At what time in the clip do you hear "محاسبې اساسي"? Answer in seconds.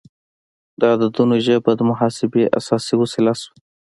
1.91-2.93